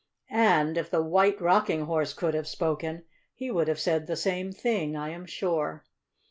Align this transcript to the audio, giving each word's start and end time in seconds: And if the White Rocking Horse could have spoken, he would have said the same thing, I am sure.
And 0.31 0.79
if 0.79 0.89
the 0.89 1.03
White 1.03 1.39
Rocking 1.39 1.81
Horse 1.81 2.11
could 2.15 2.33
have 2.33 2.47
spoken, 2.47 3.03
he 3.35 3.51
would 3.51 3.67
have 3.67 3.79
said 3.79 4.07
the 4.07 4.15
same 4.15 4.51
thing, 4.51 4.95
I 4.95 5.09
am 5.09 5.27
sure. 5.27 5.83